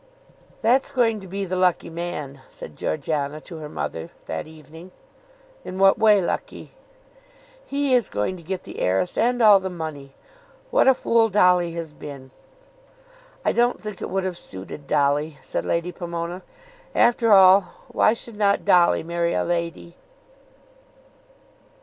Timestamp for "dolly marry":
18.65-19.35